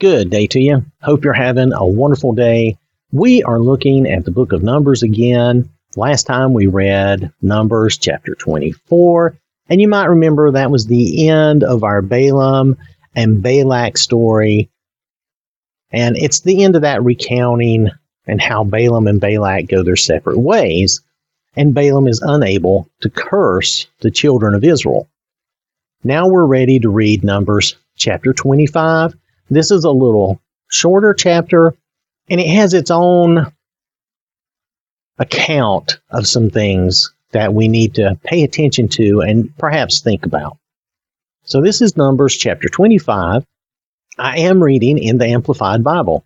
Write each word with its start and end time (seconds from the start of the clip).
Good 0.00 0.30
day 0.30 0.46
to 0.46 0.60
you. 0.60 0.86
Hope 1.02 1.24
you're 1.24 1.34
having 1.34 1.74
a 1.74 1.84
wonderful 1.84 2.32
day. 2.32 2.78
We 3.12 3.42
are 3.42 3.60
looking 3.60 4.10
at 4.10 4.24
the 4.24 4.30
book 4.30 4.52
of 4.52 4.62
Numbers 4.62 5.02
again. 5.02 5.68
Last 5.94 6.22
time 6.22 6.54
we 6.54 6.68
read 6.68 7.30
Numbers 7.42 7.98
chapter 7.98 8.34
24, 8.34 9.36
and 9.68 9.78
you 9.78 9.88
might 9.88 10.06
remember 10.06 10.50
that 10.50 10.70
was 10.70 10.86
the 10.86 11.28
end 11.28 11.64
of 11.64 11.84
our 11.84 12.00
Balaam 12.00 12.78
and 13.14 13.42
Balak 13.42 13.98
story. 13.98 14.70
And 15.90 16.16
it's 16.16 16.40
the 16.40 16.64
end 16.64 16.76
of 16.76 16.82
that 16.82 17.04
recounting 17.04 17.90
and 18.26 18.40
how 18.40 18.64
Balaam 18.64 19.06
and 19.06 19.20
Balak 19.20 19.68
go 19.68 19.82
their 19.82 19.96
separate 19.96 20.38
ways, 20.38 21.02
and 21.56 21.74
Balaam 21.74 22.08
is 22.08 22.22
unable 22.24 22.88
to 23.02 23.10
curse 23.10 23.86
the 23.98 24.10
children 24.10 24.54
of 24.54 24.64
Israel. 24.64 25.10
Now 26.02 26.26
we're 26.26 26.46
ready 26.46 26.80
to 26.80 26.88
read 26.88 27.22
Numbers 27.22 27.76
chapter 27.98 28.32
25 28.32 29.14
this 29.50 29.70
is 29.70 29.84
a 29.84 29.90
little 29.90 30.40
shorter 30.68 31.12
chapter, 31.12 31.74
and 32.28 32.40
it 32.40 32.48
has 32.48 32.72
its 32.72 32.90
own 32.90 33.52
account 35.18 36.00
of 36.10 36.26
some 36.26 36.50
things 36.50 37.12
that 37.32 37.52
we 37.52 37.68
need 37.68 37.94
to 37.96 38.18
pay 38.24 38.42
attention 38.42 38.88
to 38.88 39.20
and 39.20 39.56
perhaps 39.58 40.00
think 40.00 40.24
about. 40.24 40.56
So 41.44 41.60
this 41.60 41.82
is 41.82 41.96
Numbers 41.96 42.36
chapter 42.36 42.68
25. 42.68 43.44
I 44.18 44.38
am 44.40 44.62
reading 44.62 44.98
in 44.98 45.18
the 45.18 45.26
Amplified 45.26 45.82
Bible. 45.82 46.24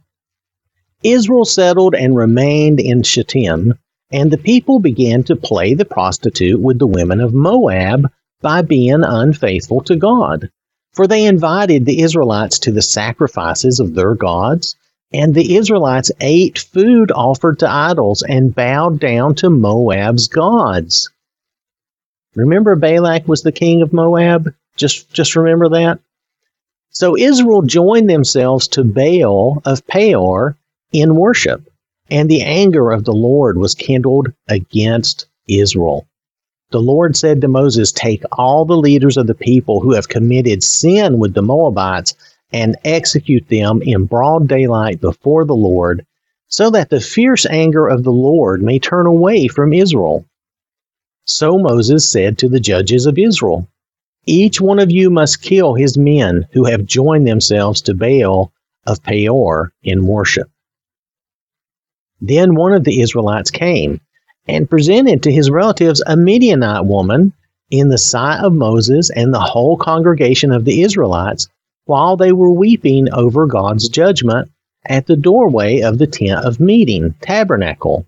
Israel 1.03 1.45
settled 1.45 1.95
and 1.95 2.17
remained 2.17 2.81
in 2.81 3.03
Shittim, 3.03 3.75
and 4.11 4.31
the 4.31 4.39
people 4.39 4.81
began 4.81 5.23
to 5.25 5.37
play 5.37 5.75
the 5.75 5.85
prostitute 5.85 6.61
with 6.61 6.79
the 6.79 6.87
women 6.87 7.21
of 7.21 7.35
Moab 7.35 8.11
by 8.41 8.63
being 8.63 9.03
unfaithful 9.03 9.83
to 9.83 9.97
God. 9.97 10.51
For 10.95 11.07
they 11.09 11.27
invited 11.27 11.85
the 11.85 12.01
Israelites 12.01 12.59
to 12.61 12.73
the 12.73 12.83
sacrifices 12.83 13.81
of 13.81 13.95
their 13.95 14.15
gods, 14.15 14.77
and 15.13 15.35
the 15.35 15.57
Israelites 15.57 16.13
ate 16.21 16.59
food 16.59 17.11
offered 17.13 17.59
to 17.59 17.71
idols 17.71 18.23
and 18.23 18.55
bowed 18.55 19.01
down 19.01 19.35
to 19.37 19.51
Moab's 19.51 20.29
gods. 20.29 21.11
Remember 22.35 22.75
Balak 22.77 23.29
was 23.29 23.43
the 23.43 23.53
king 23.53 23.83
of 23.83 23.93
Moab? 23.93 24.55
Just 24.77 25.13
just 25.13 25.37
remember 25.37 25.69
that. 25.71 26.01
So 26.91 27.17
Israel 27.17 27.63
joined 27.63 28.09
themselves 28.09 28.69
to 28.69 28.85
Baal 28.85 29.63
of 29.65 29.87
Peor 29.87 30.57
in 30.93 31.17
worship, 31.17 31.69
and 32.09 32.29
the 32.29 32.43
anger 32.43 32.93
of 32.93 33.05
the 33.05 33.13
Lord 33.13 33.59
was 33.59 33.75
kindled 33.75 34.33
against 34.49 35.27
Israel. 35.49 36.07
The 36.75 36.83
Lord 36.83 37.17
said 37.17 37.41
to 37.41 37.47
Moses, 37.47 37.93
Take 37.93 38.25
all 38.33 38.65
the 38.65 38.77
leaders 38.77 39.17
of 39.17 39.29
the 39.29 39.35
people 39.37 39.79
who 39.79 39.93
have 39.93 40.09
committed 40.09 40.61
sin 40.65 41.21
with 41.21 41.33
the 41.33 41.41
Moabites 41.41 42.15
and 42.53 42.75
execute 42.85 43.49
them 43.49 43.81
in 43.81 44.07
broad 44.07 44.49
daylight 44.49 45.01
before 45.01 45.45
the 45.45 45.55
Lord, 45.55 46.05
so 46.49 46.71
that 46.71 46.91
the 46.91 47.01
fierce 47.01 47.47
anger 47.47 47.87
of 47.87 48.03
the 48.03 48.11
Lord 48.11 48.61
may 48.61 48.81
turn 48.81 49.07
away 49.07 49.47
from 49.47 49.73
Israel. 49.73 50.25
So 51.25 51.61
Moses 51.61 52.11
said 52.11 52.39
to 52.39 52.49
the 52.49 52.59
judges 52.59 53.07
of 53.07 53.21
Israel, 53.21 53.69
Each 54.27 54.61
one 54.61 54.81
of 54.81 54.91
you 54.91 55.11
must 55.11 55.43
kill 55.43 55.75
his 55.75 55.97
men 55.97 56.49
who 56.51 56.65
have 56.65 56.87
joined 56.87 57.25
themselves 57.25 57.83
to 57.83 57.95
Baal 57.95 58.51
of 58.85 59.01
Peor 59.05 59.73
in 59.85 60.09
worship. 60.09 60.51
Then 62.21 62.57
one 62.57 62.73
of 62.73 62.83
the 62.83 63.01
Israelites 63.01 63.53
came 63.53 64.01
and 64.47 64.69
presented 64.69 65.23
to 65.23 65.33
his 65.33 65.51
relatives 65.51 66.03
a 66.07 66.17
Midianite 66.17 66.85
woman 66.85 67.33
in 67.71 67.89
the 67.89 67.99
sight 67.99 68.41
of 68.45 68.53
Moses 68.53 69.11
and 69.11 69.33
the 69.33 69.41
whole 69.41 69.77
congregation 69.77 70.53
of 70.53 70.65
the 70.65 70.83
Israelites 70.83 71.49
while 71.87 72.17
they 72.17 72.33
were 72.33 72.51
weeping 72.51 73.13
over 73.13 73.47
God's 73.47 73.89
judgment 73.89 74.51
at 74.87 75.07
the 75.07 75.17
doorway 75.17 75.81
of 75.81 75.99
the 75.99 76.07
tent 76.07 76.45
of 76.45 76.61
meeting, 76.61 77.15
tabernacle. 77.21 78.07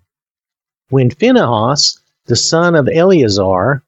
When 0.91 1.11
Phinehas, 1.11 1.99
the 2.27 2.37
son 2.37 2.75
of 2.75 2.89
Eleazar, 2.89 3.83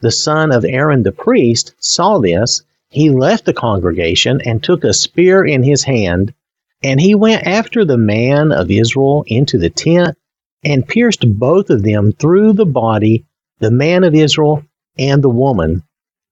the 0.00 0.10
son 0.10 0.52
of 0.52 0.64
Aaron 0.64 1.04
the 1.04 1.12
priest, 1.12 1.74
saw 1.78 2.18
this, 2.18 2.62
he 2.90 3.08
left 3.08 3.44
the 3.44 3.54
congregation 3.54 4.40
and 4.44 4.62
took 4.62 4.84
a 4.84 4.92
spear 4.92 5.44
in 5.44 5.62
his 5.62 5.84
hand, 5.84 6.34
and 6.82 7.00
he 7.00 7.14
went 7.14 7.46
after 7.46 7.84
the 7.84 7.96
man 7.96 8.52
of 8.52 8.70
Israel 8.70 9.24
into 9.28 9.58
the 9.58 9.70
tent 9.70 10.18
and 10.64 10.86
pierced 10.86 11.24
both 11.38 11.70
of 11.70 11.82
them 11.82 12.12
through 12.12 12.52
the 12.52 12.66
body, 12.66 13.24
the 13.58 13.70
man 13.70 14.04
of 14.04 14.14
Israel 14.14 14.64
and 14.98 15.22
the 15.22 15.28
woman. 15.28 15.82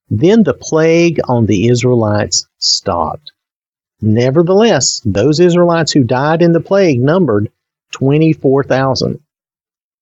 Then 0.09 0.43
the 0.43 0.55
plague 0.55 1.21
on 1.29 1.47
the 1.47 1.69
Israelites 1.69 2.47
stopped. 2.59 3.33
Nevertheless, 4.01 5.01
those 5.05 5.41
Israelites 5.41 5.93
who 5.93 6.05
died 6.05 6.43
in 6.43 6.53
the 6.53 6.61
plague 6.61 7.01
numbered 7.01 7.51
24,000. 7.93 9.21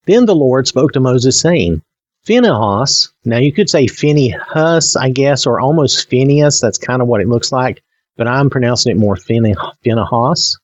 Then 0.07 0.27
the 0.27 0.35
Lord 0.35 0.67
spoke 0.67 0.93
to 0.93 1.01
Moses, 1.01 1.39
saying, 1.39 1.83
Phinehas, 2.25 3.13
now 3.25 3.39
you 3.39 3.53
could 3.53 3.69
say 3.69 3.87
Phinehas, 3.87 4.97
I 4.97 5.11
guess, 5.11 5.47
or 5.47 5.61
almost 5.61 6.09
Phineas. 6.09 6.61
That's 6.61 6.79
kind 6.79 7.03
of 7.03 7.09
what 7.09 7.21
it 7.21 7.29
looks 7.29 7.53
like, 7.53 7.83
but 8.17 8.29
I'm 8.29 8.51
pronouncing 8.51 8.93
it 8.93 8.99
more 8.99 9.17
Phinehas. 9.17 10.59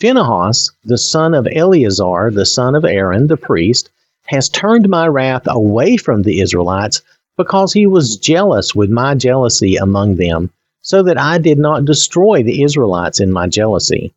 Phinehas, 0.00 0.70
the 0.84 0.96
son 0.96 1.34
of 1.34 1.48
Eleazar, 1.50 2.30
the 2.30 2.46
son 2.46 2.76
of 2.76 2.84
Aaron, 2.84 3.26
the 3.26 3.36
priest, 3.36 3.90
has 4.26 4.48
turned 4.48 4.88
my 4.88 5.08
wrath 5.08 5.42
away 5.48 5.96
from 5.96 6.22
the 6.22 6.40
Israelites 6.40 7.02
because 7.36 7.72
he 7.72 7.84
was 7.84 8.16
jealous 8.16 8.76
with 8.76 8.90
my 8.90 9.16
jealousy 9.16 9.74
among 9.74 10.14
them, 10.14 10.50
so 10.82 11.02
that 11.02 11.18
I 11.18 11.38
did 11.38 11.58
not 11.58 11.84
destroy 11.84 12.44
the 12.44 12.62
Israelites 12.62 13.18
in 13.18 13.32
my 13.32 13.48
jealousy. 13.48 14.14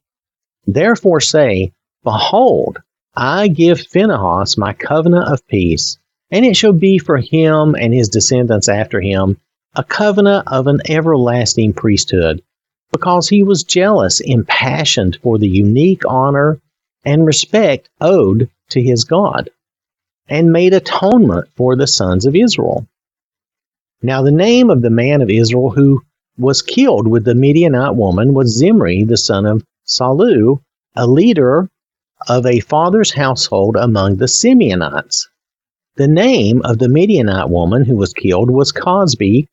Therefore 0.67 1.19
say, 1.19 1.71
Behold, 2.03 2.77
I 3.15 3.47
give 3.47 3.81
Phinehas 3.81 4.59
my 4.59 4.73
covenant 4.73 5.29
of 5.29 5.47
peace, 5.47 5.97
and 6.29 6.45
it 6.45 6.55
shall 6.55 6.73
be 6.73 6.99
for 6.99 7.17
him 7.17 7.73
and 7.73 7.91
his 7.91 8.07
descendants 8.07 8.69
after 8.69 9.01
him 9.01 9.37
a 9.75 9.83
covenant 9.83 10.47
of 10.47 10.67
an 10.67 10.81
everlasting 10.87 11.73
priesthood 11.73 12.43
because 12.91 13.29
he 13.29 13.43
was 13.43 13.63
jealous, 13.63 14.19
impassioned 14.19 15.17
for 15.23 15.37
the 15.37 15.47
unique 15.47 16.03
honor 16.07 16.59
and 17.05 17.25
respect 17.25 17.89
owed 17.99 18.49
to 18.69 18.81
his 18.81 19.03
God, 19.03 19.49
and 20.27 20.51
made 20.51 20.73
atonement 20.73 21.47
for 21.55 21.75
the 21.75 21.87
sons 21.87 22.25
of 22.25 22.35
Israel. 22.35 22.85
Now, 24.01 24.21
the 24.21 24.31
name 24.31 24.69
of 24.69 24.81
the 24.81 24.89
man 24.89 25.21
of 25.21 25.29
Israel 25.29 25.69
who 25.69 26.01
was 26.37 26.61
killed 26.61 27.07
with 27.07 27.23
the 27.23 27.35
Midianite 27.35 27.95
woman 27.95 28.33
was 28.33 28.57
Zimri, 28.57 29.03
the 29.03 29.17
son 29.17 29.45
of 29.45 29.63
Salu, 29.85 30.59
a 30.95 31.07
leader 31.07 31.69
of 32.27 32.45
a 32.45 32.59
father's 32.61 33.11
household 33.11 33.75
among 33.75 34.17
the 34.17 34.27
Simeonites. 34.27 35.27
The 35.95 36.07
name 36.07 36.61
of 36.63 36.79
the 36.79 36.87
Midianite 36.87 37.49
woman 37.49 37.83
who 37.83 37.95
was 37.95 38.13
killed 38.13 38.49
was 38.49 38.71
Cosbi, 38.71 39.47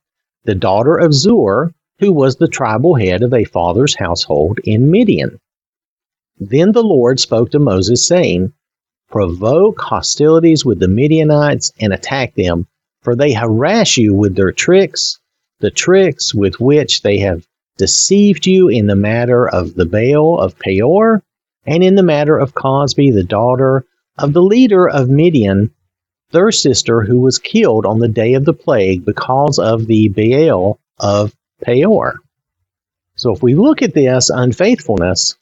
the 0.44 0.54
daughter 0.54 0.96
of 0.96 1.12
Zur, 1.12 1.72
who 1.98 2.12
was 2.12 2.36
the 2.36 2.48
tribal 2.48 2.94
head 2.94 3.22
of 3.22 3.34
a 3.34 3.44
father's 3.44 3.94
household 3.96 4.58
in 4.64 4.90
Midian. 4.90 5.38
Then 6.38 6.72
the 6.72 6.82
Lord 6.84 7.18
spoke 7.18 7.50
to 7.50 7.58
Moses, 7.58 8.06
saying, 8.06 8.52
Provoke 9.10 9.80
hostilities 9.80 10.64
with 10.64 10.78
the 10.78 10.88
Midianites 10.88 11.72
and 11.80 11.92
attack 11.92 12.34
them, 12.34 12.66
for 13.02 13.16
they 13.16 13.32
harass 13.32 13.96
you 13.96 14.14
with 14.14 14.36
their 14.36 14.52
tricks, 14.52 15.18
the 15.60 15.70
tricks 15.70 16.34
with 16.34 16.60
which 16.60 17.02
they 17.02 17.18
have 17.18 17.46
deceived 17.78 18.46
you 18.46 18.68
in 18.68 18.86
the 18.86 18.96
matter 18.96 19.48
of 19.48 19.74
the 19.74 19.86
Baal 19.86 20.38
of 20.38 20.58
Peor, 20.58 21.22
and 21.66 21.82
in 21.82 21.94
the 21.94 22.02
matter 22.02 22.38
of 22.38 22.54
Cosbi, 22.54 23.10
the 23.10 23.24
daughter 23.24 23.84
of 24.18 24.32
the 24.32 24.42
leader 24.42 24.88
of 24.88 25.08
Midian, 25.08 25.70
their 26.30 26.52
sister, 26.52 27.00
who 27.00 27.20
was 27.20 27.38
killed 27.38 27.86
on 27.86 27.98
the 27.98 28.08
day 28.08 28.34
of 28.34 28.44
the 28.44 28.52
plague 28.52 29.04
because 29.04 29.58
of 29.58 29.86
the 29.86 30.08
Baal 30.08 30.78
of 30.98 31.34
Peor. 31.62 32.16
So 33.16 33.32
if 33.32 33.42
we 33.42 33.54
look 33.54 33.82
at 33.82 33.94
this 33.94 34.30
unfaithfulness 34.30 35.36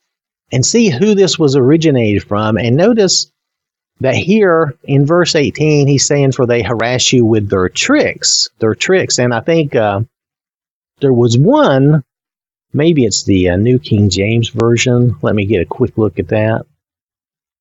and 0.51 0.65
see 0.65 0.89
who 0.89 1.15
this 1.15 1.39
was 1.39 1.57
originated 1.57 2.25
from, 2.25 2.57
and 2.57 2.77
notice 2.77 3.31
that 4.01 4.15
here 4.15 4.75
in 4.85 5.07
verse 5.07 5.35
18, 5.35 5.87
he's 5.87 6.07
saying, 6.07 6.33
For 6.33 6.47
they 6.47 6.63
harass 6.63 7.13
you 7.13 7.25
with 7.25 7.49
their 7.49 7.69
tricks, 7.69 8.49
their 8.59 8.75
tricks. 8.75 9.19
And 9.19 9.35
I 9.35 9.41
think 9.41 9.75
uh, 9.75 10.01
there 11.01 11.13
was 11.13 11.37
one, 11.37 12.03
maybe 12.73 13.05
it's 13.05 13.25
the 13.25 13.51
uh, 13.51 13.57
New 13.57 13.79
King 13.79 14.09
James 14.09 14.49
Version. 14.49 15.17
Let 15.23 15.35
me 15.35 15.47
get 15.47 15.63
a 15.63 15.67
quick 15.67 15.99
look 15.99 16.19
at 16.19 16.29
that. 16.29 16.67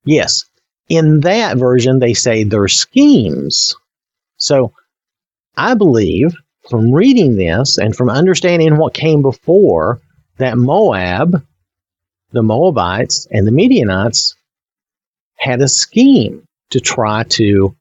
Yes, 0.04 0.46
in 0.88 1.22
that 1.22 1.57
version, 1.57 2.00
they 2.00 2.13
say 2.13 2.44
their 2.44 2.68
schemes. 2.68 3.75
So 4.38 4.74
I 5.57 5.74
believe 5.74 6.34
from 6.70 6.92
reading 6.92 7.36
this 7.36 7.78
and 7.78 7.96
from 7.96 8.10
understanding 8.10 8.78
what 8.78 8.94
came 8.94 9.22
before 9.22 10.02
that 10.38 10.58
Moab, 10.58 11.44
the 12.32 12.44
Moabites, 12.44 13.28
and 13.32 13.46
the 13.46 13.52
Midianites 13.52 14.36
had 15.36 15.62
a 15.62 15.68
scheme 15.68 16.44
to 16.72 16.80
try 16.80 17.24
to 17.24 17.76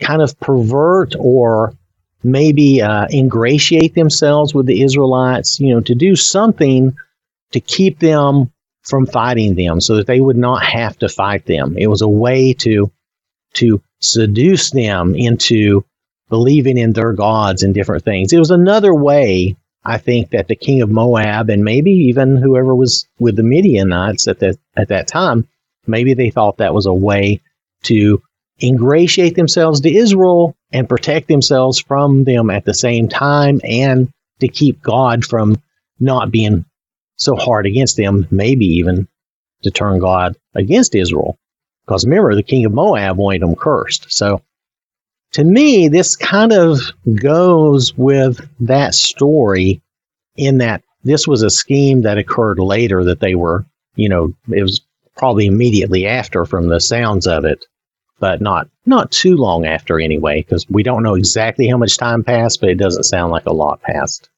kind 0.00 0.22
of 0.22 0.38
pervert 0.40 1.14
or 1.18 1.74
maybe 2.22 2.80
uh, 2.80 3.06
ingratiate 3.10 3.94
themselves 3.94 4.54
with 4.54 4.66
the 4.66 4.82
Israelites, 4.82 5.58
you 5.60 5.74
know, 5.74 5.80
to 5.80 5.94
do 5.94 6.14
something 6.14 6.94
to 7.52 7.60
keep 7.60 7.98
them 7.98 8.52
from 8.82 9.06
fighting 9.06 9.54
them 9.54 9.80
so 9.80 9.96
that 9.96 10.06
they 10.06 10.20
would 10.20 10.36
not 10.36 10.62
have 10.62 10.98
to 10.98 11.08
fight 11.08 11.46
them. 11.46 11.76
It 11.76 11.88
was 11.88 12.02
a 12.02 12.08
way 12.08 12.52
to 12.54 12.90
to 13.54 13.82
seduce 14.00 14.70
them 14.70 15.14
into 15.14 15.84
believing 16.32 16.78
in 16.78 16.94
their 16.94 17.12
gods 17.12 17.62
and 17.62 17.74
different 17.74 18.02
things. 18.04 18.32
It 18.32 18.38
was 18.38 18.50
another 18.50 18.94
way, 18.94 19.54
I 19.84 19.98
think, 19.98 20.30
that 20.30 20.48
the 20.48 20.56
king 20.56 20.80
of 20.80 20.88
Moab 20.88 21.50
and 21.50 21.62
maybe 21.62 21.90
even 21.90 22.38
whoever 22.38 22.74
was 22.74 23.06
with 23.18 23.36
the 23.36 23.42
Midianites 23.42 24.26
at 24.26 24.38
that 24.38 24.56
at 24.74 24.88
that 24.88 25.08
time, 25.08 25.46
maybe 25.86 26.14
they 26.14 26.30
thought 26.30 26.56
that 26.56 26.72
was 26.72 26.86
a 26.86 26.94
way 26.94 27.42
to 27.82 28.22
ingratiate 28.62 29.34
themselves 29.34 29.82
to 29.82 29.94
Israel 29.94 30.56
and 30.72 30.88
protect 30.88 31.28
themselves 31.28 31.78
from 31.78 32.24
them 32.24 32.48
at 32.48 32.64
the 32.64 32.72
same 32.72 33.08
time 33.10 33.60
and 33.62 34.10
to 34.40 34.48
keep 34.48 34.80
God 34.80 35.26
from 35.26 35.60
not 36.00 36.30
being 36.30 36.64
so 37.16 37.36
hard 37.36 37.66
against 37.66 37.98
them, 37.98 38.26
maybe 38.30 38.64
even 38.64 39.06
to 39.64 39.70
turn 39.70 39.98
God 39.98 40.34
against 40.54 40.94
Israel. 40.94 41.36
Because 41.84 42.06
remember, 42.06 42.34
the 42.34 42.42
king 42.42 42.64
of 42.64 42.72
Moab 42.72 43.18
wanted 43.18 43.42
them 43.42 43.54
cursed. 43.54 44.06
So 44.10 44.40
to 45.32 45.44
me, 45.44 45.88
this 45.88 46.14
kind 46.16 46.52
of 46.52 46.80
goes 47.20 47.96
with 47.96 48.46
that 48.60 48.94
story 48.94 49.82
in 50.36 50.58
that 50.58 50.82
this 51.04 51.26
was 51.26 51.42
a 51.42 51.50
scheme 51.50 52.02
that 52.02 52.18
occurred 52.18 52.58
later 52.58 53.04
that 53.04 53.20
they 53.20 53.34
were, 53.34 53.66
you 53.96 54.08
know, 54.08 54.32
it 54.50 54.62
was 54.62 54.80
probably 55.16 55.46
immediately 55.46 56.06
after 56.06 56.44
from 56.44 56.68
the 56.68 56.80
sounds 56.80 57.26
of 57.26 57.44
it, 57.44 57.64
but 58.20 58.40
not 58.40 58.68
not 58.86 59.10
too 59.10 59.36
long 59.36 59.66
after 59.66 60.00
anyway, 60.00 60.42
because 60.42 60.66
we 60.68 60.82
don't 60.82 61.02
know 61.02 61.14
exactly 61.14 61.66
how 61.66 61.76
much 61.76 61.96
time 61.96 62.22
passed, 62.22 62.60
but 62.60 62.70
it 62.70 62.76
doesn't 62.78 63.04
sound 63.04 63.32
like 63.32 63.46
a 63.46 63.52
lot 63.52 63.80
passed. 63.82 64.28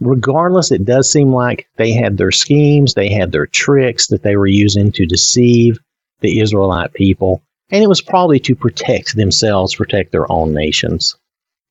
Regardless, 0.00 0.70
it 0.70 0.84
does 0.84 1.10
seem 1.10 1.32
like 1.32 1.66
they 1.76 1.92
had 1.92 2.16
their 2.16 2.30
schemes, 2.30 2.94
they 2.94 3.10
had 3.10 3.32
their 3.32 3.46
tricks 3.46 4.06
that 4.08 4.22
they 4.22 4.36
were 4.36 4.46
using 4.46 4.90
to 4.92 5.04
deceive 5.06 5.78
the 6.20 6.40
Israelite 6.40 6.94
people, 6.94 7.42
and 7.70 7.82
it 7.82 7.88
was 7.88 8.00
probably 8.00 8.40
to 8.40 8.54
protect 8.54 9.16
themselves, 9.16 9.74
protect 9.74 10.12
their 10.12 10.30
own 10.30 10.52
nations. 10.52 11.16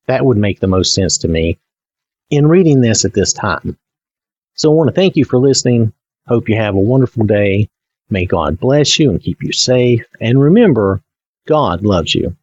That 0.07 0.25
would 0.25 0.37
make 0.37 0.59
the 0.59 0.67
most 0.67 0.93
sense 0.93 1.17
to 1.19 1.27
me 1.27 1.59
in 2.29 2.47
reading 2.47 2.81
this 2.81 3.05
at 3.05 3.13
this 3.13 3.33
time. 3.33 3.77
So 4.55 4.71
I 4.71 4.75
want 4.75 4.89
to 4.89 4.95
thank 4.95 5.15
you 5.15 5.25
for 5.25 5.39
listening. 5.39 5.93
Hope 6.27 6.49
you 6.49 6.55
have 6.55 6.75
a 6.75 6.79
wonderful 6.79 7.25
day. 7.25 7.69
May 8.09 8.25
God 8.25 8.59
bless 8.59 8.99
you 8.99 9.09
and 9.09 9.21
keep 9.21 9.43
you 9.43 9.51
safe. 9.51 10.05
And 10.19 10.41
remember, 10.41 11.01
God 11.47 11.83
loves 11.83 12.15
you. 12.15 12.35